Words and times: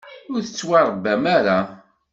Ur 0.33 0.41
tettwaṛebbam 0.45 1.23
ara. 1.37 1.59